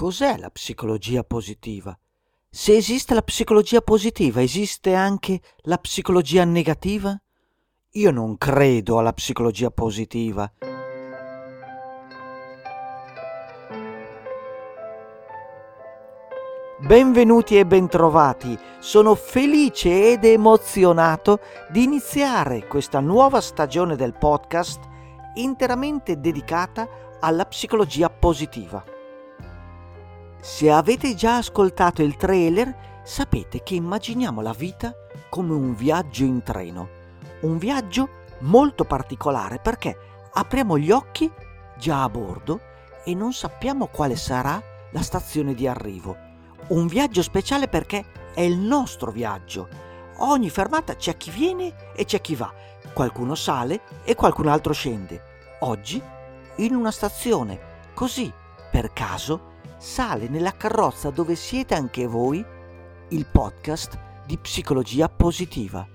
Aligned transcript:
cos'è 0.00 0.38
la 0.38 0.48
psicologia 0.48 1.22
positiva? 1.22 1.94
Se 2.48 2.74
esiste 2.74 3.12
la 3.12 3.20
psicologia 3.20 3.82
positiva, 3.82 4.40
esiste 4.40 4.94
anche 4.94 5.42
la 5.64 5.76
psicologia 5.76 6.42
negativa? 6.44 7.14
Io 7.90 8.10
non 8.10 8.38
credo 8.38 8.98
alla 8.98 9.12
psicologia 9.12 9.70
positiva. 9.70 10.50
Benvenuti 16.78 17.58
e 17.58 17.66
bentrovati. 17.66 18.58
Sono 18.78 19.14
felice 19.14 20.12
ed 20.12 20.24
emozionato 20.24 21.40
di 21.68 21.82
iniziare 21.82 22.66
questa 22.66 23.00
nuova 23.00 23.42
stagione 23.42 23.96
del 23.96 24.16
podcast 24.16 24.80
interamente 25.34 26.18
dedicata 26.18 26.88
alla 27.20 27.44
psicologia 27.44 28.08
positiva. 28.08 28.82
Se 30.42 30.70
avete 30.70 31.14
già 31.14 31.36
ascoltato 31.36 32.02
il 32.02 32.16
trailer, 32.16 33.02
sapete 33.04 33.62
che 33.62 33.74
immaginiamo 33.74 34.40
la 34.40 34.54
vita 34.54 34.94
come 35.28 35.52
un 35.52 35.74
viaggio 35.74 36.24
in 36.24 36.42
treno. 36.42 36.88
Un 37.40 37.58
viaggio 37.58 38.08
molto 38.40 38.84
particolare 38.84 39.58
perché 39.58 39.96
apriamo 40.32 40.78
gli 40.78 40.90
occhi 40.90 41.30
già 41.76 42.02
a 42.02 42.08
bordo 42.08 42.60
e 43.04 43.14
non 43.14 43.34
sappiamo 43.34 43.88
quale 43.88 44.16
sarà 44.16 44.62
la 44.92 45.02
stazione 45.02 45.52
di 45.52 45.66
arrivo. 45.66 46.16
Un 46.68 46.86
viaggio 46.86 47.20
speciale 47.20 47.68
perché 47.68 48.06
è 48.32 48.40
il 48.40 48.56
nostro 48.56 49.10
viaggio. 49.10 49.68
Ogni 50.20 50.48
fermata 50.48 50.96
c'è 50.96 51.18
chi 51.18 51.30
viene 51.30 51.92
e 51.94 52.06
c'è 52.06 52.22
chi 52.22 52.34
va. 52.34 52.50
Qualcuno 52.94 53.34
sale 53.34 53.82
e 54.04 54.14
qualcun 54.14 54.48
altro 54.48 54.72
scende. 54.72 55.22
Oggi, 55.60 56.02
in 56.56 56.74
una 56.74 56.90
stazione, 56.90 57.60
così, 57.92 58.32
per 58.70 58.92
caso, 58.94 59.49
sale 59.80 60.28
nella 60.28 60.52
carrozza 60.52 61.08
dove 61.08 61.34
siete 61.34 61.74
anche 61.74 62.06
voi 62.06 62.44
il 63.08 63.26
podcast 63.26 63.98
di 64.26 64.36
psicologia 64.36 65.08
positiva. 65.08 65.86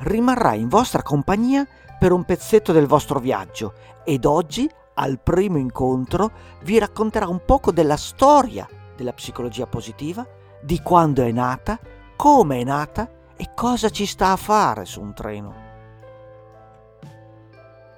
Rimarrà 0.00 0.52
in 0.52 0.68
vostra 0.68 1.02
compagnia 1.02 1.66
per 1.98 2.12
un 2.12 2.24
pezzetto 2.24 2.72
del 2.72 2.86
vostro 2.86 3.20
viaggio 3.20 3.72
ed 4.04 4.26
oggi, 4.26 4.70
al 4.94 5.18
primo 5.18 5.56
incontro, 5.56 6.30
vi 6.64 6.78
racconterà 6.78 7.26
un 7.26 7.42
poco 7.44 7.72
della 7.72 7.96
storia 7.96 8.68
della 8.94 9.14
psicologia 9.14 9.66
positiva, 9.66 10.26
di 10.60 10.82
quando 10.82 11.22
è 11.22 11.32
nata, 11.32 11.80
come 12.16 12.60
è 12.60 12.64
nata 12.64 13.10
e 13.34 13.52
cosa 13.54 13.88
ci 13.88 14.04
sta 14.04 14.32
a 14.32 14.36
fare 14.36 14.84
su 14.84 15.00
un 15.00 15.14
treno. 15.14 15.54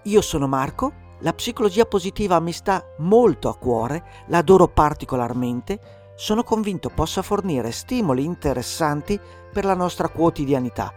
Io 0.05 0.21
sono 0.21 0.47
Marco 0.47 0.93
la 1.23 1.35
psicologia 1.35 1.85
positiva 1.85 2.41
mi 2.41 2.53
sta 2.53 2.83
molto 2.99 3.51
a 3.51 3.57
cuore, 3.57 4.03
l'adoro 4.29 4.69
particolarmente, 4.69 5.99
sono 6.17 6.43
convinto 6.43 6.89
possa 6.89 7.21
fornire 7.21 7.73
stimoli 7.73 8.25
interessanti 8.25 9.21
per 9.53 9.65
la 9.65 9.75
nostra 9.75 10.09
quotidianità. 10.09 10.95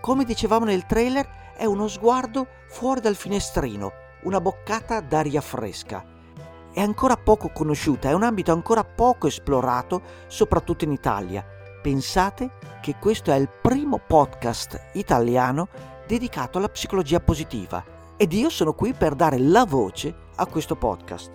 Come 0.00 0.24
dicevamo 0.24 0.64
nel 0.64 0.86
trailer, 0.86 1.52
è 1.56 1.64
uno 1.64 1.88
sguardo 1.88 2.46
fuori 2.68 3.00
dal 3.00 3.16
finestrino, 3.16 3.92
una 4.22 4.40
boccata 4.40 5.00
d'aria 5.00 5.40
fresca. 5.40 6.04
È 6.72 6.80
ancora 6.80 7.16
poco 7.16 7.50
conosciuta, 7.50 8.08
è 8.08 8.12
un 8.12 8.22
ambito 8.22 8.52
ancora 8.52 8.84
poco 8.84 9.26
esplorato, 9.26 10.02
soprattutto 10.28 10.84
in 10.84 10.92
Italia. 10.92 11.44
Pensate 11.82 12.50
che 12.80 12.96
questo 13.00 13.32
è 13.32 13.36
il 13.36 13.48
primo 13.48 13.98
podcast 13.98 14.90
italiano 14.94 15.68
dedicato 16.06 16.58
alla 16.58 16.68
psicologia 16.68 17.20
positiva 17.20 17.93
ed 18.16 18.32
io 18.32 18.48
sono 18.48 18.74
qui 18.74 18.92
per 18.92 19.14
dare 19.14 19.38
la 19.38 19.64
voce 19.64 20.14
a 20.36 20.46
questo 20.46 20.76
podcast. 20.76 21.32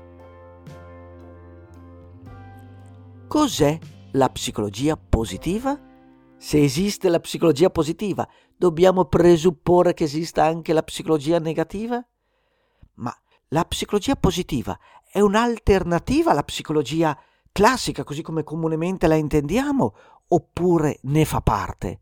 Cos'è 3.28 3.78
la 4.14 4.30
psicologia 4.30 4.98
positiva? 4.98 5.80
Se 6.38 6.64
esiste 6.64 7.10
la 7.10 7.20
psicologia 7.20 7.70
positiva, 7.70 8.28
dobbiamo 8.56 9.06
presupporre 9.06 9.94
che 9.94 10.06
esista 10.06 10.46
anche 10.46 10.74
la 10.74 10.84
psicologia 10.84 11.38
negativa? 11.38 12.04
Ma 12.96 13.16
la 13.50 13.66
psicologia 13.66 14.16
positiva 14.16 14.78
è 15.12 15.20
un'alternativa 15.20 16.32
alla 16.32 16.44
psicologia 16.44 17.18
classica, 17.52 18.04
così 18.04 18.22
come 18.22 18.44
comunemente 18.44 19.08
la 19.08 19.16
intendiamo, 19.16 19.96
oppure 20.30 21.00
ne 21.04 21.26
fa 21.26 21.42
parte? 21.42 22.02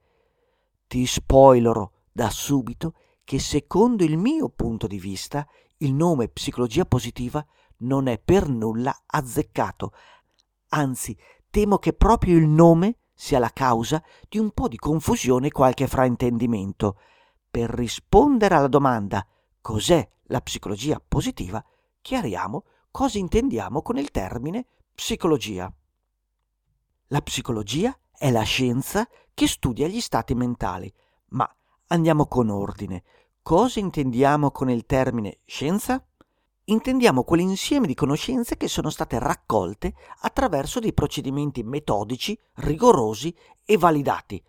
Ti 0.87 1.05
spoilerò 1.05 1.89
da 2.11 2.29
subito 2.29 2.93
che 3.27 3.39
secondo 3.39 4.05
il 4.05 4.17
mio 4.17 4.47
punto 4.47 4.87
di 4.87 4.97
vista 4.97 5.45
il 5.79 5.93
nome 5.93 6.29
psicologia 6.29 6.85
positiva 6.85 7.45
non 7.79 8.07
è 8.07 8.19
per 8.19 8.47
nulla 8.47 9.03
azzeccato, 9.05 9.91
anzi 10.69 11.13
temo 11.49 11.77
che 11.77 11.91
proprio 11.91 12.37
il 12.37 12.47
nome 12.47 12.99
sia 13.13 13.37
la 13.39 13.49
causa 13.49 14.01
di 14.29 14.37
un 14.37 14.51
po' 14.51 14.69
di 14.69 14.77
confusione 14.77 15.47
e 15.47 15.51
qualche 15.51 15.87
fraintendimento. 15.87 17.01
Per 17.51 17.69
rispondere 17.69 18.55
alla 18.55 18.69
domanda 18.69 19.27
cos'è 19.59 20.09
la 20.27 20.39
psicologia 20.39 21.03
positiva, 21.05 21.61
chiariamo 21.99 22.63
cosa 22.91 23.17
intendiamo 23.17 23.81
con 23.81 23.97
il 23.97 24.09
termine 24.09 24.67
psicologia. 24.95 25.69
La 27.07 27.21
psicologia 27.21 27.93
è 28.09 28.31
la 28.31 28.43
scienza 28.43 29.05
che 29.33 29.47
studia 29.47 29.85
gli 29.87 29.99
stati 29.99 30.33
mentali, 30.33 30.89
ma 31.31 31.56
Andiamo 31.89 32.27
con 32.27 32.49
ordine. 32.49 33.03
Cosa 33.41 33.79
intendiamo 33.79 34.51
con 34.51 34.69
il 34.69 34.85
termine 34.85 35.39
scienza? 35.45 36.05
Intendiamo 36.65 37.23
quell'insieme 37.23 37.87
di 37.87 37.93
conoscenze 37.93 38.57
che 38.57 38.67
sono 38.67 38.89
state 38.89 39.17
raccolte 39.19 39.93
attraverso 40.19 40.81
dei 40.81 40.91
procedimenti 40.91 41.63
metodici, 41.63 42.37
rigorosi 42.55 43.33
e 43.63 43.77
validati. 43.77 44.43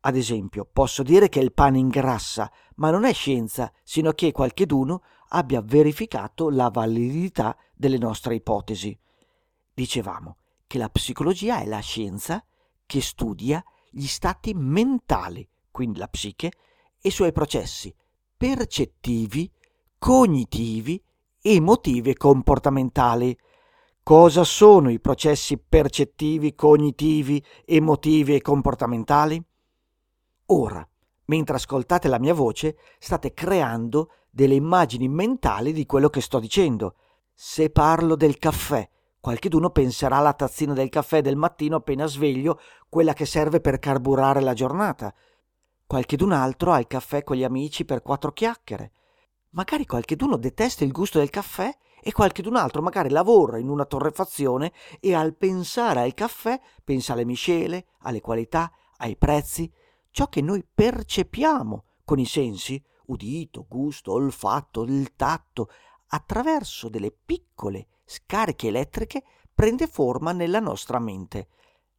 Ad 0.00 0.16
esempio, 0.16 0.66
posso 0.72 1.02
dire 1.02 1.28
che 1.28 1.40
il 1.40 1.52
pane 1.52 1.76
ingrassa, 1.76 2.50
ma 2.76 2.90
non 2.90 3.04
è 3.04 3.12
scienza, 3.12 3.70
sino 3.82 4.12
che 4.12 4.32
qualcheduno 4.32 5.02
abbia 5.28 5.60
verificato 5.60 6.48
la 6.48 6.70
validità 6.70 7.54
delle 7.74 7.98
nostre 7.98 8.34
ipotesi. 8.34 8.98
Dicevamo 9.74 10.38
che 10.66 10.78
la 10.78 10.88
psicologia 10.88 11.60
è 11.60 11.66
la 11.66 11.80
scienza 11.80 12.42
che 12.86 13.02
studia 13.02 13.62
gli 13.90 14.06
stati 14.06 14.54
mentali 14.54 15.46
quindi 15.70 15.98
la 15.98 16.08
psiche, 16.08 16.46
e 17.00 17.08
i 17.08 17.10
suoi 17.10 17.32
processi 17.32 17.94
percettivi, 18.36 19.50
cognitivi, 19.98 21.02
emotivi 21.42 22.10
e 22.10 22.16
comportamentali. 22.16 23.36
Cosa 24.02 24.44
sono 24.44 24.90
i 24.90 24.98
processi 24.98 25.58
percettivi, 25.58 26.54
cognitivi, 26.54 27.44
emotivi 27.66 28.34
e 28.34 28.40
comportamentali? 28.40 29.42
Ora, 30.46 30.86
mentre 31.26 31.56
ascoltate 31.56 32.08
la 32.08 32.18
mia 32.18 32.34
voce, 32.34 32.76
state 32.98 33.34
creando 33.34 34.10
delle 34.30 34.54
immagini 34.54 35.08
mentali 35.08 35.72
di 35.72 35.86
quello 35.86 36.08
che 36.08 36.20
sto 36.20 36.40
dicendo. 36.40 36.94
Se 37.34 37.70
parlo 37.70 38.16
del 38.16 38.38
caffè, 38.38 38.88
qualcheduno 39.20 39.70
penserà 39.70 40.16
alla 40.16 40.32
tazzina 40.32 40.72
del 40.72 40.88
caffè 40.88 41.20
del 41.20 41.36
mattino 41.36 41.76
appena 41.76 42.06
sveglio, 42.06 42.58
quella 42.88 43.12
che 43.12 43.26
serve 43.26 43.60
per 43.60 43.78
carburare 43.78 44.40
la 44.40 44.54
giornata. 44.54 45.14
Qualchedun 45.90 46.30
altro 46.30 46.70
ha 46.70 46.78
il 46.78 46.86
caffè 46.86 47.24
con 47.24 47.34
gli 47.34 47.42
amici 47.42 47.84
per 47.84 48.00
quattro 48.00 48.30
chiacchiere. 48.30 48.92
Magari 49.48 49.86
qualcheduno 49.86 50.36
detesta 50.36 50.84
il 50.84 50.92
gusto 50.92 51.18
del 51.18 51.30
caffè 51.30 51.76
e 52.00 52.12
qualchedun 52.12 52.54
altro 52.54 52.80
magari 52.80 53.08
lavora 53.08 53.58
in 53.58 53.68
una 53.68 53.84
torrefazione 53.84 54.72
e 55.00 55.14
al 55.14 55.34
pensare 55.34 56.02
al 56.02 56.14
caffè 56.14 56.60
pensa 56.84 57.14
alle 57.14 57.24
miscele, 57.24 57.86
alle 58.02 58.20
qualità, 58.20 58.70
ai 58.98 59.16
prezzi, 59.16 59.68
ciò 60.12 60.28
che 60.28 60.40
noi 60.40 60.64
percepiamo 60.64 61.84
con 62.04 62.20
i 62.20 62.24
sensi, 62.24 62.80
udito, 63.06 63.66
gusto, 63.68 64.12
olfatto, 64.12 64.84
il 64.84 65.16
tatto, 65.16 65.70
attraverso 66.10 66.88
delle 66.88 67.10
piccole 67.10 67.88
scariche 68.04 68.68
elettriche 68.68 69.24
prende 69.52 69.88
forma 69.88 70.30
nella 70.30 70.60
nostra 70.60 71.00
mente. 71.00 71.48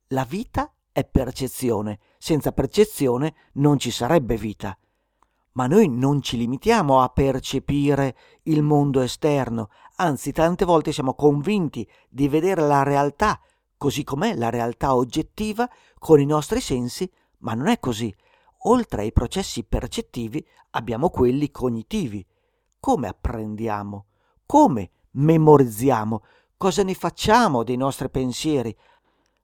La 0.07 0.23
vita 0.23 0.73
è 0.93 1.03
percezione. 1.03 1.99
Senza 2.23 2.51
percezione 2.51 3.33
non 3.53 3.79
ci 3.79 3.89
sarebbe 3.89 4.35
vita. 4.35 4.77
Ma 5.53 5.65
noi 5.65 5.87
non 5.87 6.21
ci 6.21 6.37
limitiamo 6.37 7.01
a 7.01 7.09
percepire 7.09 8.15
il 8.43 8.61
mondo 8.61 9.01
esterno, 9.01 9.69
anzi 9.95 10.31
tante 10.31 10.63
volte 10.63 10.91
siamo 10.91 11.15
convinti 11.15 11.89
di 12.07 12.27
vedere 12.27 12.61
la 12.61 12.83
realtà 12.83 13.41
così 13.81 14.03
com'è 14.03 14.35
la 14.35 14.51
realtà 14.51 14.93
oggettiva 14.93 15.67
con 15.97 16.19
i 16.19 16.25
nostri 16.25 16.61
sensi, 16.61 17.11
ma 17.39 17.55
non 17.55 17.65
è 17.65 17.79
così. 17.79 18.15
Oltre 18.65 19.01
ai 19.01 19.11
processi 19.11 19.63
percettivi 19.63 20.45
abbiamo 20.71 21.09
quelli 21.09 21.49
cognitivi. 21.49 22.23
Come 22.79 23.07
apprendiamo? 23.07 24.05
Come 24.45 24.91
memorizziamo? 25.13 26.21
Cosa 26.57 26.83
ne 26.83 26.93
facciamo 26.93 27.63
dei 27.63 27.75
nostri 27.75 28.07
pensieri? 28.11 28.77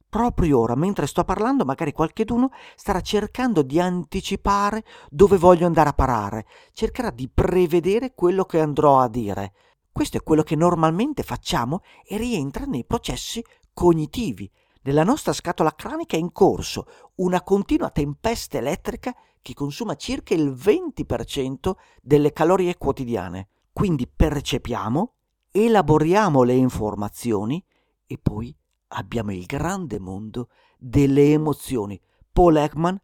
Proprio 0.09 0.59
ora, 0.59 0.75
mentre 0.75 1.07
sto 1.07 1.23
parlando, 1.23 1.65
magari 1.65 1.91
qualcheduno 1.91 2.51
starà 2.75 3.01
cercando 3.01 3.61
di 3.61 3.79
anticipare 3.79 4.83
dove 5.09 5.37
voglio 5.37 5.65
andare 5.65 5.89
a 5.89 5.93
parare, 5.93 6.45
cercherà 6.73 7.09
di 7.09 7.29
prevedere 7.29 8.13
quello 8.13 8.45
che 8.45 8.59
andrò 8.59 8.99
a 8.99 9.07
dire. 9.07 9.53
Questo 9.91 10.17
è 10.17 10.23
quello 10.23 10.43
che 10.43 10.55
normalmente 10.55 11.23
facciamo 11.23 11.81
e 12.05 12.17
rientra 12.17 12.65
nei 12.65 12.85
processi 12.85 13.43
cognitivi. 13.73 14.49
Nella 14.83 15.03
nostra 15.03 15.33
scatola 15.33 15.73
cranica 15.75 16.15
è 16.15 16.19
in 16.19 16.31
corso 16.31 16.85
una 17.15 17.41
continua 17.41 17.89
tempesta 17.89 18.57
elettrica 18.57 19.13
che 19.41 19.53
consuma 19.53 19.95
circa 19.95 20.33
il 20.33 20.51
20% 20.51 21.71
delle 22.01 22.31
calorie 22.31 22.77
quotidiane. 22.77 23.49
Quindi 23.73 24.07
percepiamo, 24.07 25.13
elaboriamo 25.51 26.43
le 26.43 26.53
informazioni 26.53 27.63
e 28.05 28.17
poi 28.21 28.55
abbiamo 28.89 29.31
il 29.31 29.45
grande 29.45 29.99
mondo 29.99 30.49
delle 30.77 31.33
emozioni. 31.33 31.99
Paul 32.31 32.57
Ekman, 32.57 32.99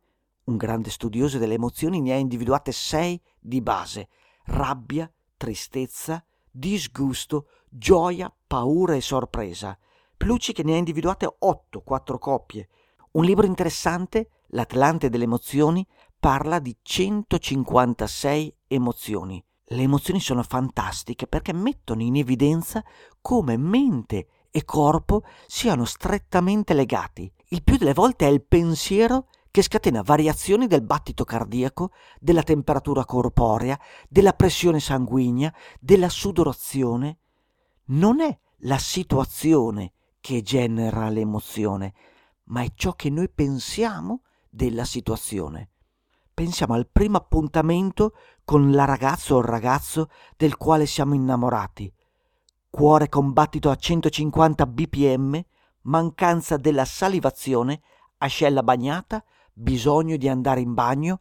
un 0.45 0.57
grande 0.57 0.89
studioso 0.89 1.37
delle 1.37 1.55
emozioni, 1.55 2.01
ne 2.01 2.13
ha 2.13 2.17
individuate 2.17 2.71
sei 2.71 3.21
di 3.39 3.61
base. 3.61 4.09
Rabbia, 4.45 5.11
tristezza, 5.37 6.23
disgusto, 6.49 7.47
gioia, 7.69 8.33
paura 8.47 8.95
e 8.95 9.01
sorpresa. 9.01 9.77
Plucci 10.15 10.53
che 10.53 10.63
ne 10.63 10.73
ha 10.73 10.77
individuate 10.77 11.35
otto, 11.39 11.81
quattro 11.81 12.17
coppie. 12.17 12.69
Un 13.11 13.23
libro 13.25 13.45
interessante, 13.45 14.29
L'Atlante 14.53 15.09
delle 15.09 15.23
emozioni, 15.23 15.85
parla 16.19 16.59
di 16.59 16.77
156 16.79 18.55
emozioni. 18.67 19.43
Le 19.65 19.81
emozioni 19.81 20.19
sono 20.19 20.43
fantastiche 20.43 21.25
perché 21.25 21.53
mettono 21.53 22.03
in 22.03 22.17
evidenza 22.17 22.83
come 23.19 23.57
mente 23.57 24.27
e 24.55 24.65
corpo 24.65 25.23
siano 25.47 25.83
strettamente 25.83 26.75
legati. 26.75 27.29
Il 27.47 27.63
più 27.63 27.75
delle 27.75 27.95
volte 27.95 28.27
è 28.27 28.29
il 28.29 28.43
pensiero 28.43 29.29
che 29.49 29.63
scatena 29.63 30.03
variazioni 30.03 30.67
del 30.67 30.83
battito 30.83 31.23
cardiaco, 31.23 31.89
della 32.19 32.43
temperatura 32.43 33.03
corporea, 33.03 33.79
della 34.07 34.33
pressione 34.33 34.79
sanguigna, 34.79 35.51
della 35.79 36.07
sudorazione. 36.07 37.17
Non 37.85 38.21
è 38.21 38.37
la 38.57 38.77
situazione 38.77 39.93
che 40.21 40.43
genera 40.43 41.09
l'emozione, 41.09 41.93
ma 42.45 42.61
è 42.61 42.71
ciò 42.75 42.93
che 42.93 43.09
noi 43.09 43.29
pensiamo 43.29 44.21
della 44.51 44.85
situazione. 44.85 45.71
Pensiamo 46.31 46.75
al 46.75 46.87
primo 46.87 47.17
appuntamento 47.17 48.13
con 48.45 48.71
la 48.71 48.85
ragazza 48.85 49.33
o 49.33 49.39
il 49.39 49.45
ragazzo 49.45 50.11
del 50.37 50.57
quale 50.57 50.85
siamo 50.85 51.15
innamorati 51.15 51.91
cuore 52.75 53.07
combattito 53.07 53.69
a 53.69 53.75
150 53.75 54.65
bpm, 54.65 55.39
mancanza 55.81 56.57
della 56.57 56.85
salivazione, 56.85 57.81
ascella 58.17 58.63
bagnata, 58.63 59.23
bisogno 59.53 60.17
di 60.17 60.27
andare 60.27 60.61
in 60.61 60.73
bagno, 60.73 61.19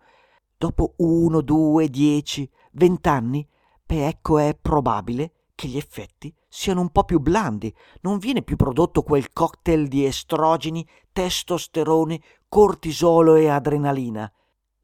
dopo 0.56 0.94
uno, 0.96 1.42
due, 1.42 1.90
dieci, 1.90 2.50
vent'anni, 2.70 3.46
beh 3.84 4.06
ecco 4.06 4.38
è 4.38 4.56
probabile 4.58 5.50
che 5.54 5.68
gli 5.68 5.76
effetti 5.76 6.34
siano 6.48 6.80
un 6.80 6.88
po' 6.88 7.04
più 7.04 7.20
blandi, 7.20 7.72
non 8.00 8.16
viene 8.16 8.40
più 8.40 8.56
prodotto 8.56 9.02
quel 9.02 9.30
cocktail 9.30 9.88
di 9.88 10.06
estrogeni, 10.06 10.88
testosterone, 11.12 12.18
cortisolo 12.48 13.34
e 13.34 13.50
adrenalina. 13.50 14.32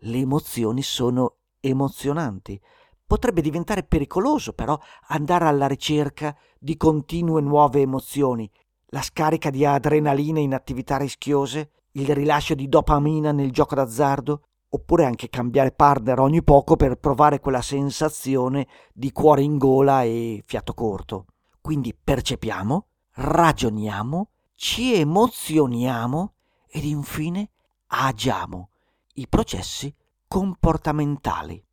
Le 0.01 0.19
emozioni 0.19 0.83
sono 0.83 1.37
emozionanti, 1.61 2.61
Potrebbe 3.09 3.41
diventare 3.41 3.85
pericoloso 3.85 4.53
però 4.53 4.79
andare 5.07 5.47
alla 5.47 5.67
ricerca 5.67 6.37
di 6.59 6.77
continue 6.77 7.41
nuove 7.41 7.81
emozioni, 7.81 8.49
la 8.89 9.01
scarica 9.01 9.49
di 9.49 9.65
adrenalina 9.65 10.41
in 10.41 10.53
attività 10.53 10.99
rischiose, 10.99 11.71
il 11.93 12.15
rilascio 12.15 12.55
di 12.55 12.69
dopamina 12.69 13.33
nel 13.33 13.51
gioco 13.51 13.75
d'azzardo, 13.75 14.43
oppure 14.69 15.07
anche 15.07 15.31
cambiare 15.31 15.73
partner 15.73 16.21
ogni 16.21 16.43
poco 16.43 16.77
per 16.77 16.97
provare 16.97 17.41
quella 17.41 17.63
sensazione 17.63 18.67
di 18.93 19.11
cuore 19.11 19.41
in 19.41 19.57
gola 19.57 20.03
e 20.03 20.43
fiato 20.45 20.75
corto. 20.75 21.25
Quindi 21.63 21.95
percepiamo, 21.95 22.87
ragioniamo, 23.13 24.29
ci 24.55 24.93
emozioniamo 24.93 26.35
ed 26.69 26.85
infine 26.85 27.49
agiamo 27.87 28.69
i 29.15 29.27
processi 29.29 29.95
comportamentali. 30.29 31.65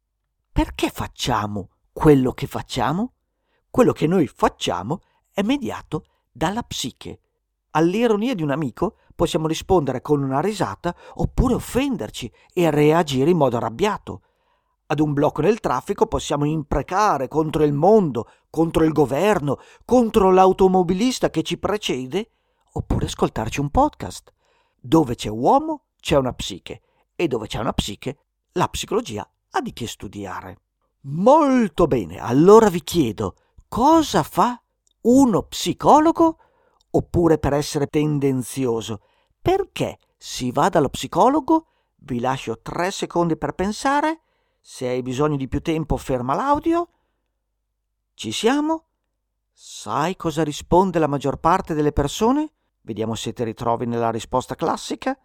Perché 0.55 0.89
facciamo 0.89 1.71
quello 1.91 2.31
che 2.31 2.47
facciamo? 2.47 3.15
Quello 3.69 3.91
che 3.91 4.07
noi 4.07 4.25
facciamo 4.25 5.01
è 5.33 5.41
mediato 5.41 6.05
dalla 6.31 6.63
psiche. 6.63 7.19
All'ironia 7.71 8.33
di 8.33 8.41
un 8.41 8.51
amico 8.51 8.99
possiamo 9.13 9.47
rispondere 9.47 9.99
con 9.99 10.23
una 10.23 10.39
risata 10.39 10.95
oppure 11.15 11.55
offenderci 11.55 12.31
e 12.53 12.71
reagire 12.71 13.31
in 13.31 13.35
modo 13.35 13.57
arrabbiato. 13.57 14.21
Ad 14.85 15.01
un 15.01 15.11
blocco 15.11 15.41
nel 15.41 15.59
traffico 15.59 16.07
possiamo 16.07 16.45
imprecare 16.45 17.27
contro 17.27 17.65
il 17.65 17.73
mondo, 17.73 18.29
contro 18.49 18.85
il 18.85 18.93
governo, 18.93 19.59
contro 19.83 20.31
l'automobilista 20.31 21.29
che 21.31 21.43
ci 21.43 21.57
precede, 21.57 22.31
oppure 22.71 23.07
ascoltarci 23.07 23.59
un 23.59 23.71
podcast. 23.71 24.31
Dove 24.79 25.15
c'è 25.15 25.27
uomo 25.27 25.87
c'è 25.99 26.15
una 26.15 26.31
psiche 26.31 26.81
e 27.13 27.27
dove 27.27 27.47
c'è 27.47 27.59
una 27.59 27.73
psiche 27.73 28.19
la 28.53 28.69
psicologia 28.69 29.29
ha 29.55 29.61
di 29.61 29.73
che 29.73 29.87
studiare. 29.87 30.59
Molto 31.01 31.87
bene, 31.87 32.19
allora 32.19 32.69
vi 32.69 32.83
chiedo, 32.83 33.35
cosa 33.67 34.23
fa 34.23 34.61
uno 35.01 35.43
psicologo? 35.43 36.39
Oppure 36.91 37.37
per 37.37 37.53
essere 37.53 37.87
tendenzioso, 37.87 39.01
perché 39.41 39.99
si 40.17 40.51
va 40.51 40.69
dallo 40.69 40.89
psicologo? 40.89 41.67
Vi 41.97 42.19
lascio 42.19 42.59
tre 42.61 42.91
secondi 42.91 43.37
per 43.37 43.53
pensare. 43.53 44.21
Se 44.59 44.87
hai 44.87 45.01
bisogno 45.01 45.37
di 45.37 45.47
più 45.47 45.61
tempo, 45.61 45.97
ferma 45.97 46.35
l'audio. 46.35 46.89
Ci 48.13 48.31
siamo? 48.31 48.85
Sai 49.53 50.15
cosa 50.15 50.43
risponde 50.43 50.99
la 50.99 51.07
maggior 51.07 51.37
parte 51.37 51.73
delle 51.73 51.91
persone? 51.91 52.51
Vediamo 52.81 53.15
se 53.15 53.33
ti 53.33 53.43
ritrovi 53.43 53.85
nella 53.85 54.09
risposta 54.09 54.55
classica. 54.55 55.17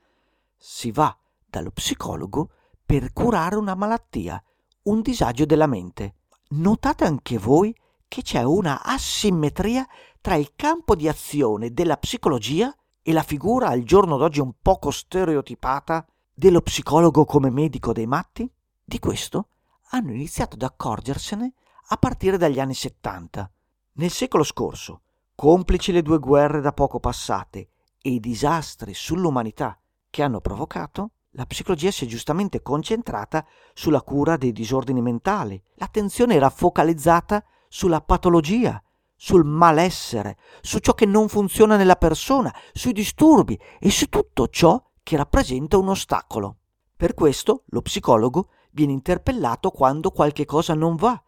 Si 0.56 0.90
va 0.90 1.16
dallo 1.46 1.70
psicologo 1.70 2.50
per 2.90 3.12
curare 3.12 3.54
una 3.54 3.76
malattia, 3.76 4.42
un 4.86 5.00
disagio 5.00 5.44
della 5.44 5.68
mente. 5.68 6.14
Notate 6.48 7.04
anche 7.04 7.38
voi 7.38 7.72
che 8.08 8.22
c'è 8.22 8.42
una 8.42 8.82
asimmetria 8.82 9.86
tra 10.20 10.34
il 10.34 10.54
campo 10.56 10.96
di 10.96 11.06
azione 11.06 11.72
della 11.72 11.96
psicologia 11.98 12.76
e 13.00 13.12
la 13.12 13.22
figura 13.22 13.68
al 13.68 13.84
giorno 13.84 14.16
d'oggi 14.16 14.40
un 14.40 14.54
poco 14.60 14.90
stereotipata 14.90 16.04
dello 16.34 16.62
psicologo 16.62 17.24
come 17.24 17.48
medico 17.48 17.92
dei 17.92 18.08
matti? 18.08 18.50
Di 18.82 18.98
questo 18.98 19.50
hanno 19.90 20.10
iniziato 20.10 20.56
ad 20.56 20.62
accorgersene 20.62 21.52
a 21.90 21.96
partire 21.96 22.38
dagli 22.38 22.58
anni 22.58 22.74
70. 22.74 23.52
Nel 23.92 24.10
secolo 24.10 24.42
scorso, 24.42 25.02
complici 25.36 25.92
le 25.92 26.02
due 26.02 26.18
guerre 26.18 26.60
da 26.60 26.72
poco 26.72 26.98
passate 26.98 27.68
e 28.02 28.10
i 28.10 28.18
disastri 28.18 28.94
sull'umanità 28.94 29.78
che 30.10 30.24
hanno 30.24 30.40
provocato, 30.40 31.10
la 31.34 31.46
psicologia 31.46 31.90
si 31.90 32.04
è 32.04 32.08
giustamente 32.08 32.60
concentrata 32.60 33.46
sulla 33.72 34.02
cura 34.02 34.36
dei 34.36 34.52
disordini 34.52 35.00
mentali. 35.00 35.62
L'attenzione 35.74 36.34
era 36.34 36.50
focalizzata 36.50 37.44
sulla 37.68 38.00
patologia, 38.00 38.82
sul 39.14 39.44
malessere, 39.44 40.38
su 40.60 40.78
ciò 40.78 40.94
che 40.94 41.06
non 41.06 41.28
funziona 41.28 41.76
nella 41.76 41.96
persona, 41.96 42.52
sui 42.72 42.92
disturbi 42.92 43.58
e 43.78 43.90
su 43.90 44.08
tutto 44.08 44.48
ciò 44.48 44.82
che 45.02 45.16
rappresenta 45.16 45.78
un 45.78 45.88
ostacolo. 45.88 46.56
Per 46.96 47.14
questo 47.14 47.64
lo 47.68 47.82
psicologo 47.82 48.48
viene 48.72 48.92
interpellato 48.92 49.70
quando 49.70 50.10
qualche 50.10 50.44
cosa 50.44 50.74
non 50.74 50.96
va. 50.96 51.22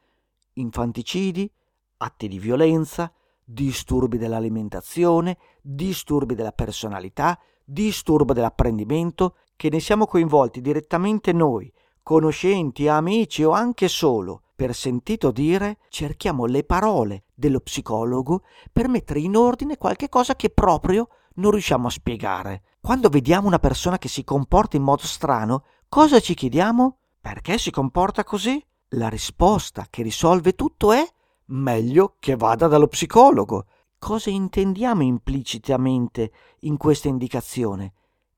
Infanticidi, 0.55 1.51
atti 1.99 2.29
di 2.29 2.39
violenza, 2.39 3.13
disturbi 3.45 4.19
dell'alimentazione, 4.19 5.39
disturbi 5.61 6.35
della 6.35 6.53
personalità, 6.53 7.39
disturbo 7.65 8.33
dell'apprendimento, 8.33 9.37
che 9.63 9.71
ne 9.71 9.79
siamo 9.79 10.07
coinvolti 10.07 10.61
direttamente 10.61 11.33
noi, 11.33 11.73
conoscenti, 12.03 12.89
amici 12.89 13.45
o 13.45 13.53
anche 13.53 13.87
solo, 13.87 14.43
per 14.57 14.75
sentito 14.75 15.31
dire, 15.31 15.79
cerchiamo 15.89 16.47
le 16.47 16.65
parole 16.65 17.27
dello 17.33 17.61
psicologo 17.61 18.43
per 18.73 18.89
mettere 18.89 19.21
in 19.21 19.37
ordine 19.37 19.77
qualche 19.77 20.09
cosa 20.09 20.35
che 20.35 20.51
proprio 20.51 21.07
non 21.35 21.53
riusciamo 21.53 21.87
a 21.87 21.91
spiegare. 21.91 22.63
Quando 22.81 23.09
vediamo 23.09 23.47
una 23.47 23.61
persona 23.61 23.99
che 23.99 24.09
si 24.09 24.25
comporta 24.25 24.77
in 24.77 24.83
modo 24.83 25.05
strano, 25.05 25.63
cosa 25.89 26.19
ci 26.19 26.35
chiediamo? 26.35 26.97
Perché 27.21 27.57
si 27.57 27.71
comporta 27.71 28.25
così? 28.25 28.61
La 28.97 29.09
risposta 29.09 29.87
che 29.89 30.03
risolve 30.03 30.57
tutto 30.57 30.91
è 30.91 31.07
meglio 31.51 32.17
che 32.19 32.35
vada 32.35 32.67
dallo 32.67 32.89
psicologo. 32.89 33.67
Cosa 33.97 34.29
intendiamo 34.29 35.05
implicitamente 35.05 36.33
in 36.63 36.77
questa 36.77 37.07
indicazione? 37.07 37.93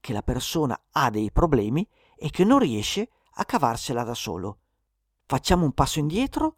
Che 0.05 0.13
la 0.13 0.23
persona 0.23 0.79
ha 0.91 1.09
dei 1.09 1.33
problemi 1.33 1.89
e 2.15 2.29
che 2.29 2.45
non 2.45 2.59
riesce 2.59 3.09
a 3.37 3.45
cavarsela 3.47 4.03
da 4.03 4.13
solo. 4.13 4.59
Facciamo 5.25 5.65
un 5.65 5.73
passo 5.73 5.99
indietro, 5.99 6.57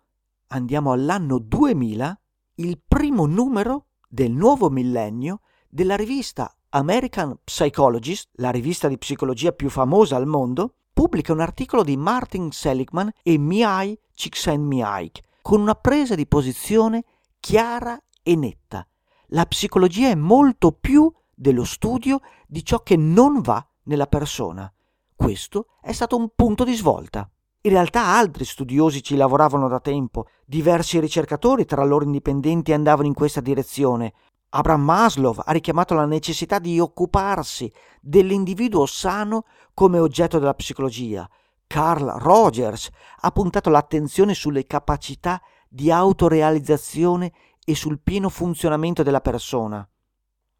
andiamo 0.49 0.91
all'anno 0.91 1.39
2000, 1.39 2.21
il 2.57 2.81
primo 2.85 3.25
numero 3.27 3.87
del 4.09 4.33
nuovo 4.33 4.69
millennio 4.69 5.43
della 5.69 5.95
rivista 5.95 6.53
American 6.71 7.39
Psychologist, 7.45 8.31
la 8.33 8.51
rivista 8.51 8.89
di 8.89 8.99
psicologia 8.99 9.53
più 9.53 9.71
famosa 9.71 10.17
al 10.17 10.27
mondo, 10.27 10.75
pubblica 10.93 11.33
un 11.33 11.39
articolo 11.39 11.85
di 11.85 11.97
Martin 11.97 12.51
Seligman 12.51 13.13
e 13.23 13.39
Mihai 13.39 13.97
Csikszentmihalyi 14.13 15.13
con 15.41 15.61
una 15.61 15.77
presa 15.77 16.17
di 16.17 16.27
posizione 16.27 17.05
chiara 17.39 17.97
e 18.25 18.35
netta. 18.35 18.85
La 19.29 19.47
psicologia 19.47 20.09
è 20.09 20.17
molto 20.17 20.73
più 20.73 21.13
dello 21.39 21.65
studio 21.65 22.21
di 22.47 22.65
ciò 22.65 22.83
che 22.83 22.97
non 22.97 23.43
va 23.43 23.65
nella 23.85 24.07
persona. 24.07 24.73
Questo 25.15 25.67
è 25.81 25.93
stato 25.93 26.17
un 26.17 26.31
punto 26.35 26.65
di 26.65 26.75
svolta. 26.75 27.31
In 27.63 27.73
realtà 27.73 28.05
altri 28.07 28.45
studiosi 28.45 29.03
ci 29.03 29.17
lavoravano 29.17 29.69
da 29.69 29.81
tempo, 29.81 30.27
diversi 30.45 30.99
ricercatori 30.99 31.65
tra 31.65 31.85
loro 31.85 32.05
indipendenti 32.05 32.73
andavano 32.73 33.09
in 33.09 33.15
questa 33.15 33.41
direzione. 33.41 34.15
Abraham 34.51 34.83
Maslow 34.83 35.35
ha 35.45 35.53
richiamato 35.53 35.95
la 35.95 36.07
necessità 36.07 36.59
di 36.59 36.79
occuparsi 36.81 37.71
dell'individuo 38.01 38.87
sano 38.87 39.45
come 39.75 39.99
oggetto 39.99 40.39
della 40.39 40.55
psicologia. 40.55 41.29
Carl 41.67 42.07
Rogers 42.19 42.89
ha 43.21 43.31
puntato 43.33 43.69
l'attenzione 43.69 44.33
sulle 44.33 44.65
capacità 44.65 45.43
di 45.69 45.91
autorealizzazione 45.91 47.33
e 47.65 47.75
sul 47.75 48.01
pieno 48.01 48.29
funzionamento 48.29 49.03
della 49.03 49.21
persona. 49.21 49.87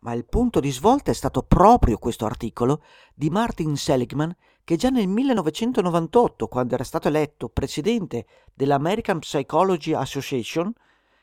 Ma 0.07 0.13
il 0.13 0.25
punto 0.25 0.61
di 0.61 0.71
svolta 0.71 1.11
è 1.11 1.15
stato 1.15 1.43
proprio 1.43 1.99
questo 1.99 2.27
articolo 2.27 2.81
di 3.13 3.29
Martin 3.29 3.77
Seligman 3.77 4.33
che 4.63 4.77
già 4.77 4.89
nel 4.89 5.09
1998, 5.09 6.47
quando 6.47 6.75
era 6.75 6.85
stato 6.85 7.09
eletto 7.09 7.49
presidente 7.49 8.25
dell'American 8.55 9.19
Psychology 9.19 9.95
Association, 9.95 10.73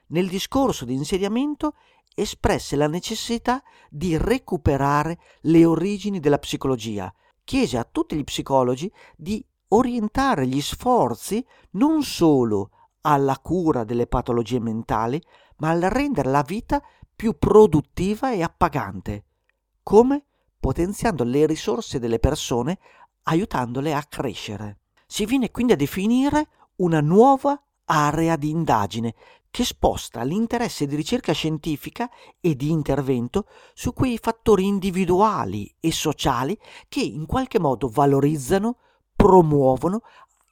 nel 0.07 0.27
discorso 0.27 0.83
di 0.83 0.95
insediamento 0.95 1.75
espresse 2.13 2.75
la 2.75 2.87
necessità 2.87 3.63
di 3.89 4.17
recuperare 4.17 5.17
le 5.43 5.63
origini 5.63 6.19
della 6.19 6.37
psicologia. 6.37 7.13
Chiese 7.45 7.77
a 7.77 7.87
tutti 7.89 8.17
gli 8.17 8.23
psicologi 8.25 8.91
di 9.15 9.43
orientare 9.69 10.45
gli 10.45 10.61
sforzi 10.61 11.45
non 11.71 12.03
solo 12.03 12.69
alla 12.99 13.39
cura 13.39 13.85
delle 13.85 14.07
patologie 14.07 14.59
mentali, 14.59 15.23
ma 15.57 15.69
al 15.69 15.81
rendere 15.83 16.29
la 16.29 16.41
vita 16.41 16.83
più 17.15 17.37
produttiva 17.37 18.31
e 18.31 18.41
appagante. 18.43 19.25
Come? 19.81 20.25
Potenziando 20.59 21.23
le 21.23 21.45
risorse 21.45 21.99
delle 21.99 22.19
persone, 22.19 22.79
aiutandole 23.23 23.93
a 23.93 24.03
crescere. 24.03 24.79
Si 25.05 25.25
viene 25.25 25.51
quindi 25.51 25.73
a 25.73 25.77
definire 25.77 26.47
una 26.77 27.01
nuova 27.01 27.61
area 27.85 28.35
di 28.35 28.49
indagine 28.49 29.13
che 29.53 29.63
sposta 29.63 30.23
l'interesse 30.23 30.87
di 30.87 30.95
ricerca 30.95 31.31
scientifica 31.31 32.09
e 32.39 32.55
di 32.55 32.71
intervento 32.71 33.45
su 33.75 33.93
quei 33.93 34.17
fattori 34.17 34.65
individuali 34.65 35.71
e 35.79 35.91
sociali 35.91 36.57
che 36.89 37.01
in 37.01 37.27
qualche 37.27 37.59
modo 37.59 37.87
valorizzano, 37.87 38.77
promuovono 39.15 40.01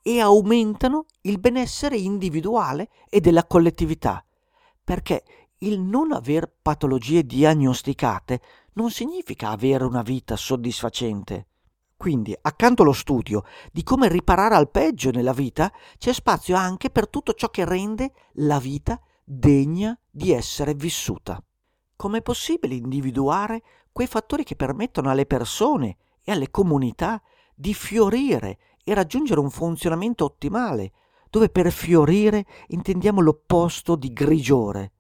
e 0.04 0.20
aumentano 0.20 1.06
il 1.22 1.40
benessere 1.40 1.98
individuale 1.98 2.90
e 3.10 3.22
della 3.22 3.46
collettività, 3.46 4.24
perché 4.84 5.24
il 5.64 5.80
non 5.80 6.12
aver 6.12 6.52
patologie 6.62 7.24
diagnosticate 7.24 8.42
non 8.74 8.90
significa 8.90 9.50
avere 9.50 9.84
una 9.84 10.02
vita 10.02 10.36
soddisfacente. 10.36 11.48
Quindi, 11.96 12.36
accanto 12.42 12.82
allo 12.82 12.94
studio 12.94 13.44
di 13.72 13.84
come 13.84 14.08
riparare 14.08 14.56
al 14.56 14.72
peggio 14.72 15.12
nella 15.12 15.34
vita, 15.34 15.72
c'è 16.00 16.14
spazio 16.14 16.56
anche 16.56 16.90
per 16.90 17.08
tutto 17.08 17.34
ciò 17.34 17.50
che 17.50 17.64
rende 17.64 18.12
la 18.36 18.60
vita 18.60 19.00
degna 19.24 19.96
di 20.10 20.32
essere 20.32 20.74
vissuta. 20.74 21.40
Com'è 21.96 22.24
possibile 22.24 22.74
individuare 22.74 23.62
quei 23.92 24.08
fattori 24.08 24.44
che 24.44 24.56
permettono 24.56 25.12
alle 25.12 25.28
persone 25.28 25.98
e 26.24 26.32
alle 26.32 26.50
comunità 26.50 27.22
di 27.54 27.76
fiorire 27.76 28.58
e 28.84 28.96
raggiungere 28.96 29.40
un 29.40 29.52
funzionamento 29.52 30.26
ottimale, 30.26 30.92
dove 31.30 31.50
per 31.50 31.72
fiorire 31.72 32.48
intendiamo 32.70 33.22
l'opposto 33.22 33.96
di 33.96 34.12
grigiore. 34.12 34.94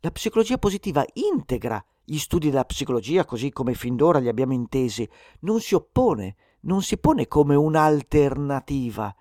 La 0.00 0.12
psicologia 0.12 0.58
positiva 0.58 1.04
integra 1.14 1.84
gli 2.04 2.18
studi 2.18 2.50
della 2.50 2.64
psicologia 2.64 3.24
così 3.24 3.50
come 3.50 3.74
fin 3.74 3.96
d'ora 3.96 4.20
li 4.20 4.28
abbiamo 4.28 4.52
intesi, 4.52 5.08
non 5.40 5.60
si 5.60 5.74
oppone, 5.74 6.36
non 6.60 6.82
si 6.82 6.98
pone 6.98 7.26
come 7.26 7.56
un'alternativa. 7.56 9.12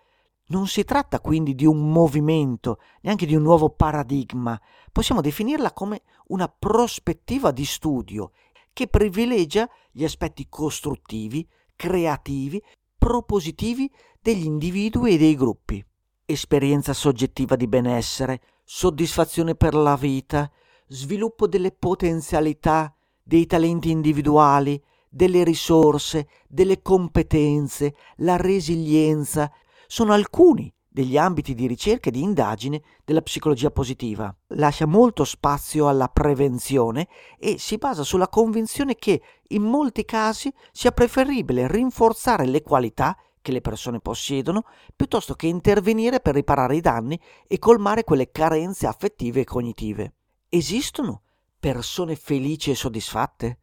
Non 0.49 0.67
si 0.67 0.83
tratta 0.83 1.19
quindi 1.19 1.55
di 1.55 1.65
un 1.65 1.91
movimento, 1.91 2.79
neanche 3.01 3.25
di 3.25 3.33
un 3.33 3.41
nuovo 3.41 3.71
paradigma, 3.71 4.61
possiamo 4.91 5.21
definirla 5.21 5.73
come 5.73 6.03
una 6.27 6.47
prospettiva 6.47 7.49
di 7.49 7.65
studio 7.65 8.31
che 8.71 8.87
privilegia 8.87 9.67
gli 9.91 10.03
aspetti 10.03 10.47
costruttivi, 10.47 11.45
creativi, 11.75 12.61
propositivi 12.95 13.91
degli 14.21 14.45
individui 14.45 15.15
e 15.15 15.17
dei 15.17 15.35
gruppi. 15.35 15.83
Esperienza 16.23 16.93
soggettiva 16.93 17.55
di 17.55 17.67
benessere, 17.67 18.41
soddisfazione 18.63 19.55
per 19.55 19.73
la 19.73 19.95
vita, 19.95 20.51
sviluppo 20.87 21.47
delle 21.47 21.71
potenzialità, 21.71 22.93
dei 23.23 23.45
talenti 23.45 23.89
individuali, 23.89 24.81
delle 25.09 25.43
risorse, 25.43 26.27
delle 26.47 26.81
competenze, 26.81 27.95
la 28.17 28.37
resilienza, 28.37 29.51
sono 29.87 30.13
alcuni 30.13 30.71
degli 30.97 31.15
ambiti 31.15 31.53
di 31.53 31.67
ricerca 31.67 32.09
e 32.09 32.11
di 32.11 32.23
indagine 32.23 32.81
della 33.05 33.21
psicologia 33.21 33.69
positiva. 33.69 34.35
Lascia 34.55 34.87
molto 34.87 35.25
spazio 35.25 35.87
alla 35.87 36.07
prevenzione 36.07 37.07
e 37.37 37.59
si 37.59 37.77
basa 37.77 38.03
sulla 38.03 38.27
convinzione 38.27 38.95
che 38.95 39.21
in 39.49 39.61
molti 39.61 40.05
casi 40.05 40.51
sia 40.71 40.91
preferibile 40.91 41.67
rinforzare 41.67 42.47
le 42.47 42.63
qualità 42.63 43.15
che 43.41 43.51
le 43.51 43.61
persone 43.61 43.99
possiedono 43.99 44.63
piuttosto 44.95 45.35
che 45.35 45.45
intervenire 45.45 46.19
per 46.19 46.33
riparare 46.33 46.75
i 46.75 46.81
danni 46.81 47.19
e 47.47 47.59
colmare 47.59 48.03
quelle 48.03 48.31
carenze 48.31 48.87
affettive 48.87 49.41
e 49.41 49.45
cognitive. 49.45 50.16
Esistono 50.49 51.23
persone 51.59 52.15
felici 52.15 52.71
e 52.71 52.75
soddisfatte? 52.75 53.59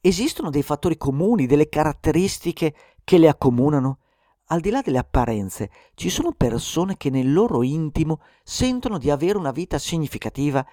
Esistono 0.00 0.50
dei 0.50 0.62
fattori 0.62 0.96
comuni, 0.96 1.46
delle 1.46 1.68
caratteristiche 1.68 2.72
che 3.02 3.18
le 3.18 3.26
accomunano? 3.26 3.98
Al 4.46 4.60
di 4.60 4.70
là 4.70 4.80
delle 4.80 4.98
apparenze, 4.98 5.70
ci 5.94 6.08
sono 6.08 6.30
persone 6.30 6.96
che 6.96 7.10
nel 7.10 7.32
loro 7.32 7.64
intimo 7.64 8.20
sentono 8.44 8.98
di 8.98 9.10
avere 9.10 9.38
una 9.38 9.50
vita 9.50 9.76
significativa 9.78 10.64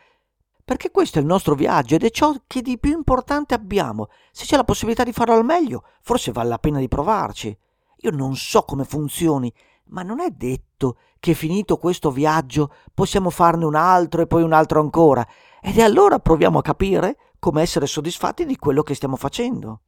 perché 0.63 0.91
questo 0.91 1.17
è 1.17 1.21
il 1.21 1.27
nostro 1.27 1.55
viaggio 1.55 1.95
ed 1.95 2.03
è 2.03 2.11
ciò 2.11 2.35
che 2.45 2.61
di 2.61 2.77
più 2.77 2.91
importante 2.91 3.55
abbiamo. 3.55 4.09
Se 4.31 4.45
c'è 4.45 4.57
la 4.57 4.63
possibilità 4.63 5.03
di 5.03 5.11
farlo 5.11 5.33
al 5.33 5.45
meglio, 5.45 5.85
forse 6.01 6.31
vale 6.31 6.49
la 6.49 6.59
pena 6.59 6.77
di 6.77 6.87
provarci. 6.87 7.57
Io 8.01 8.11
non 8.11 8.35
so 8.35 8.61
come 8.61 8.83
funzioni, 8.83 9.51
ma 9.85 10.03
non 10.03 10.19
è 10.19 10.29
detto 10.29 10.97
che 11.19 11.33
finito 11.33 11.77
questo 11.77 12.11
viaggio 12.11 12.73
possiamo 12.93 13.29
farne 13.29 13.65
un 13.65 13.75
altro 13.75 14.21
e 14.21 14.27
poi 14.27 14.43
un 14.43 14.53
altro 14.53 14.79
ancora. 14.81 15.25
Ed 15.61 15.79
allora 15.79 16.19
proviamo 16.19 16.59
a 16.59 16.63
capire 16.63 17.17
come 17.39 17.61
essere 17.61 17.87
soddisfatti 17.87 18.45
di 18.45 18.57
quello 18.57 18.83
che 18.83 18.95
stiamo 18.95 19.15
facendo. 19.15 19.81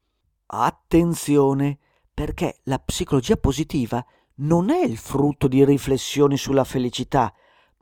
Attenzione, 0.47 1.77
perché 2.13 2.59
la 2.63 2.79
psicologia 2.79 3.37
positiva 3.37 4.03
non 4.35 4.69
è 4.69 4.83
il 4.83 4.97
frutto 4.97 5.47
di 5.47 5.63
riflessioni 5.63 6.37
sulla 6.37 6.63
felicità, 6.63 7.33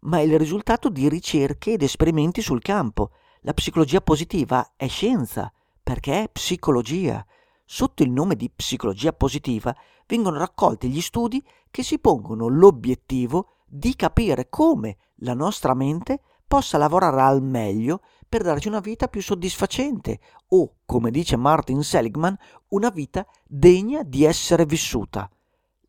ma 0.01 0.19
è 0.19 0.21
il 0.21 0.37
risultato 0.37 0.89
di 0.89 1.07
ricerche 1.09 1.73
ed 1.73 1.81
esperimenti 1.81 2.41
sul 2.41 2.61
campo. 2.61 3.11
La 3.41 3.53
psicologia 3.53 4.01
positiva 4.01 4.73
è 4.75 4.87
scienza, 4.87 5.51
perché 5.81 6.23
è 6.23 6.29
psicologia. 6.29 7.25
Sotto 7.65 8.03
il 8.03 8.11
nome 8.11 8.35
di 8.35 8.49
psicologia 8.49 9.13
positiva 9.13 9.75
vengono 10.05 10.37
raccolti 10.37 10.89
gli 10.89 11.01
studi 11.01 11.43
che 11.69 11.83
si 11.83 11.99
pongono 11.99 12.47
l'obiettivo 12.47 13.63
di 13.65 13.95
capire 13.95 14.49
come 14.49 14.97
la 15.21 15.33
nostra 15.33 15.73
mente 15.73 16.21
possa 16.47 16.77
lavorare 16.77 17.21
al 17.21 17.41
meglio 17.41 18.01
per 18.27 18.43
darci 18.43 18.67
una 18.67 18.79
vita 18.79 19.07
più 19.07 19.21
soddisfacente 19.21 20.19
o, 20.49 20.75
come 20.85 21.11
dice 21.11 21.35
Martin 21.35 21.83
Seligman, 21.83 22.37
una 22.69 22.89
vita 22.89 23.25
degna 23.45 24.03
di 24.03 24.23
essere 24.23 24.65
vissuta. 24.65 25.29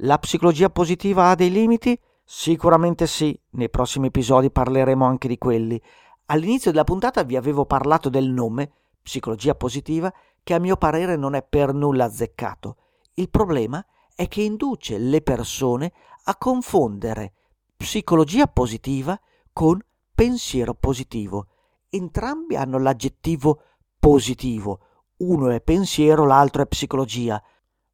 La 0.03 0.19
psicologia 0.19 0.71
positiva 0.71 1.31
ha 1.31 1.35
dei 1.35 1.51
limiti? 1.51 1.99
Sicuramente 2.25 3.07
sì, 3.07 3.39
nei 3.51 3.71
prossimi 3.71 4.09
episodi 4.09 4.51
parleremo 4.51 5.05
anche 5.05 5.29
di 5.29 5.39
quelli. 5.39 5.81
All'inizio 6.27 6.71
della 6.71 6.85
puntata 6.85 7.23
vi 7.23 7.37
avevo 7.37 7.65
parlato 7.65 8.09
del 8.09 8.29
nome, 8.29 8.71
psicologia 9.03 9.55
positiva, 9.55 10.13
che 10.43 10.55
a 10.55 10.59
mio 10.59 10.77
parere 10.77 11.17
non 11.17 11.35
è 11.35 11.43
per 11.43 11.73
nulla 11.73 12.05
azzeccato. 12.05 12.77
Il 13.15 13.31
problema 13.31 13.85
è 14.15 14.29
che 14.29 14.43
induce 14.43 14.99
le 14.99 15.23
persone 15.23 15.93
a 16.25 16.37
confondere 16.37 17.33
psicologia 17.77 18.47
positiva 18.47 19.19
con 19.53 19.81
pensiero 20.19 20.75
positivo. 20.75 21.47
Entrambi 21.89 22.57
hanno 22.57 22.81
l'aggettivo 22.81 23.63
positivo, 24.01 24.81
uno 25.19 25.51
è 25.51 25.61
pensiero, 25.61 26.27
l'altro 26.27 26.63
è 26.63 26.67
psicologia, 26.67 27.41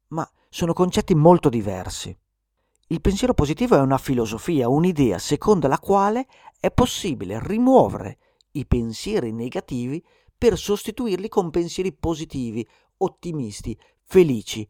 ma 0.07 0.27
sono 0.49 0.73
concetti 0.73 1.13
molto 1.13 1.49
diversi. 1.49 2.17
Il 2.87 2.99
pensiero 2.99 3.35
positivo 3.35 3.75
è 3.75 3.79
una 3.79 3.99
filosofia, 3.99 4.67
un'idea 4.69 5.19
secondo 5.19 5.67
la 5.67 5.77
quale 5.77 6.25
è 6.59 6.71
possibile 6.71 7.39
rimuovere 7.43 8.17
i 8.53 8.65
pensieri 8.65 9.31
negativi 9.31 10.03
per 10.35 10.57
sostituirli 10.57 11.29
con 11.29 11.51
pensieri 11.51 11.93
positivi, 11.93 12.67
ottimisti, 12.97 13.77
felici. 14.01 14.67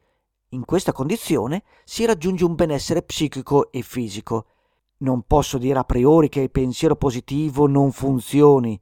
In 0.50 0.66
questa 0.66 0.92
condizione 0.92 1.64
si 1.86 2.04
raggiunge 2.04 2.44
un 2.44 2.56
benessere 2.56 3.02
psichico 3.02 3.72
e 3.72 3.82
fisico. 3.82 4.48
Non 4.98 5.24
posso 5.24 5.58
dire 5.58 5.80
a 5.80 5.84
priori 5.84 6.30
che 6.30 6.40
il 6.40 6.52
pensiero 6.52 6.96
positivo 6.96 7.68
non 7.68 7.92
funzioni. 7.92 8.80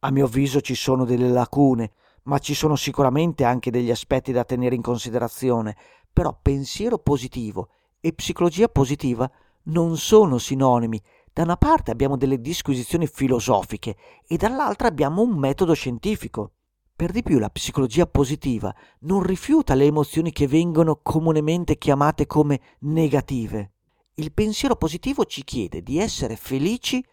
A 0.00 0.10
mio 0.10 0.24
avviso 0.24 0.60
ci 0.60 0.74
sono 0.74 1.04
delle 1.04 1.28
lacune, 1.28 1.92
ma 2.24 2.38
ci 2.38 2.54
sono 2.54 2.74
sicuramente 2.74 3.44
anche 3.44 3.70
degli 3.70 3.90
aspetti 3.90 4.32
da 4.32 4.44
tenere 4.44 4.74
in 4.74 4.82
considerazione. 4.82 5.76
Però 6.12 6.36
pensiero 6.40 6.98
positivo 6.98 7.68
e 8.00 8.12
psicologia 8.12 8.68
positiva 8.68 9.30
non 9.64 9.96
sono 9.96 10.38
sinonimi. 10.38 11.00
Da 11.32 11.42
una 11.42 11.56
parte 11.56 11.90
abbiamo 11.90 12.16
delle 12.16 12.40
disquisizioni 12.40 13.06
filosofiche 13.06 13.96
e 14.26 14.36
dall'altra 14.36 14.88
abbiamo 14.88 15.22
un 15.22 15.36
metodo 15.36 15.72
scientifico. 15.72 16.52
Per 16.96 17.10
di 17.10 17.22
più 17.22 17.38
la 17.38 17.50
psicologia 17.50 18.06
positiva 18.06 18.74
non 19.00 19.22
rifiuta 19.22 19.74
le 19.74 19.84
emozioni 19.84 20.32
che 20.32 20.46
vengono 20.46 21.00
comunemente 21.02 21.76
chiamate 21.76 22.26
come 22.26 22.60
negative. 22.80 23.73
Il 24.16 24.32
pensiero 24.32 24.76
positivo 24.76 25.24
ci 25.24 25.42
chiede 25.42 25.82
di 25.82 25.98
essere 25.98 26.36
felici 26.36 27.04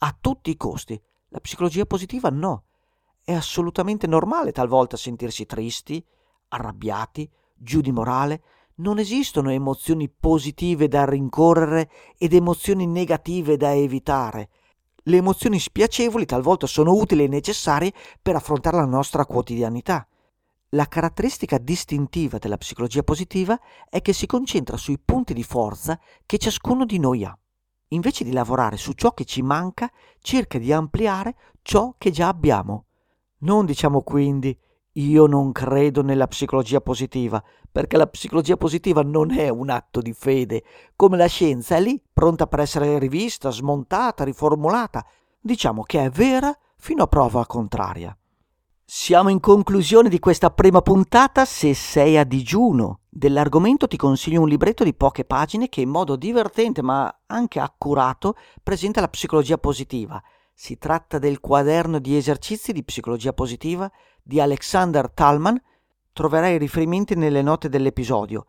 a 0.00 0.14
tutti 0.20 0.50
i 0.50 0.58
costi. 0.58 1.00
La 1.28 1.40
psicologia 1.40 1.86
positiva 1.86 2.28
no. 2.28 2.64
È 3.24 3.32
assolutamente 3.32 4.06
normale 4.06 4.52
talvolta 4.52 4.98
sentirsi 4.98 5.46
tristi, 5.46 6.04
arrabbiati, 6.48 7.30
giù 7.54 7.80
di 7.80 7.92
morale. 7.92 8.42
Non 8.76 8.98
esistono 8.98 9.50
emozioni 9.50 10.10
positive 10.10 10.86
da 10.86 11.06
rincorrere 11.06 11.90
ed 12.18 12.34
emozioni 12.34 12.86
negative 12.86 13.56
da 13.56 13.74
evitare. 13.74 14.50
Le 15.04 15.16
emozioni 15.16 15.58
spiacevoli 15.58 16.26
talvolta 16.26 16.66
sono 16.66 16.92
utili 16.92 17.24
e 17.24 17.28
necessarie 17.28 17.90
per 18.20 18.36
affrontare 18.36 18.76
la 18.76 18.84
nostra 18.84 19.24
quotidianità. 19.24 20.06
La 20.74 20.86
caratteristica 20.86 21.58
distintiva 21.58 22.38
della 22.38 22.56
psicologia 22.56 23.02
positiva 23.02 23.58
è 23.88 24.00
che 24.00 24.12
si 24.12 24.26
concentra 24.26 24.76
sui 24.76 25.00
punti 25.04 25.34
di 25.34 25.42
forza 25.42 25.98
che 26.24 26.38
ciascuno 26.38 26.84
di 26.84 27.00
noi 27.00 27.24
ha. 27.24 27.36
Invece 27.88 28.22
di 28.22 28.30
lavorare 28.30 28.76
su 28.76 28.92
ciò 28.92 29.12
che 29.12 29.24
ci 29.24 29.42
manca, 29.42 29.90
cerca 30.20 30.58
di 30.58 30.72
ampliare 30.72 31.34
ciò 31.62 31.96
che 31.98 32.12
già 32.12 32.28
abbiamo. 32.28 32.84
Non 33.38 33.66
diciamo 33.66 34.02
quindi 34.02 34.56
io 34.92 35.26
non 35.26 35.50
credo 35.50 36.02
nella 36.02 36.28
psicologia 36.28 36.80
positiva, 36.80 37.42
perché 37.70 37.96
la 37.96 38.06
psicologia 38.06 38.56
positiva 38.56 39.02
non 39.02 39.32
è 39.32 39.48
un 39.48 39.70
atto 39.70 40.00
di 40.00 40.12
fede, 40.12 40.62
come 40.94 41.16
la 41.16 41.26
scienza 41.26 41.74
è 41.74 41.80
lì, 41.80 42.00
pronta 42.12 42.46
per 42.46 42.60
essere 42.60 42.96
rivista, 43.00 43.50
smontata, 43.50 44.22
riformulata. 44.22 45.04
Diciamo 45.40 45.82
che 45.82 46.04
è 46.04 46.10
vera 46.10 46.56
fino 46.76 47.02
a 47.02 47.08
prova 47.08 47.44
contraria. 47.46 48.16
Siamo 48.92 49.28
in 49.28 49.38
conclusione 49.38 50.08
di 50.08 50.18
questa 50.18 50.50
prima 50.50 50.82
puntata. 50.82 51.44
Se 51.44 51.74
sei 51.74 52.18
a 52.18 52.24
digiuno 52.24 53.02
dell'argomento 53.08 53.86
ti 53.86 53.96
consiglio 53.96 54.40
un 54.40 54.48
libretto 54.48 54.82
di 54.82 54.94
poche 54.94 55.24
pagine 55.24 55.68
che 55.68 55.80
in 55.80 55.88
modo 55.88 56.16
divertente 56.16 56.82
ma 56.82 57.20
anche 57.26 57.60
accurato 57.60 58.34
presenta 58.64 59.00
la 59.00 59.06
psicologia 59.06 59.58
positiva. 59.58 60.20
Si 60.52 60.76
tratta 60.76 61.20
del 61.20 61.38
quaderno 61.38 62.00
di 62.00 62.16
esercizi 62.16 62.72
di 62.72 62.82
psicologia 62.82 63.32
positiva 63.32 63.88
di 64.20 64.40
Alexander 64.40 65.08
Talman. 65.08 65.62
Troverai 66.12 66.58
riferimenti 66.58 67.14
nelle 67.14 67.42
note 67.42 67.68
dell'episodio. 67.68 68.46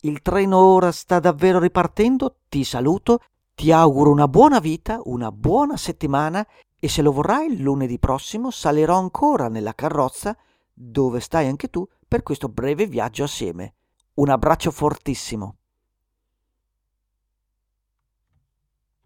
Il 0.00 0.22
treno 0.22 0.56
ora 0.56 0.90
sta 0.90 1.20
davvero 1.20 1.58
ripartendo, 1.58 2.36
ti 2.48 2.64
saluto, 2.64 3.18
ti 3.54 3.70
auguro 3.70 4.10
una 4.10 4.26
buona 4.26 4.58
vita, 4.58 5.02
una 5.04 5.30
buona 5.30 5.76
settimana 5.76 6.46
e 6.84 6.88
se 6.88 7.00
lo 7.00 7.12
vorrai 7.12 7.60
lunedì 7.60 7.96
prossimo 8.00 8.50
salirò 8.50 8.98
ancora 8.98 9.46
nella 9.46 9.72
carrozza 9.72 10.36
dove 10.72 11.20
stai 11.20 11.46
anche 11.46 11.70
tu 11.70 11.86
per 12.08 12.24
questo 12.24 12.48
breve 12.48 12.86
viaggio 12.86 13.22
assieme. 13.22 13.74
Un 14.14 14.30
abbraccio 14.30 14.72
fortissimo. 14.72 15.58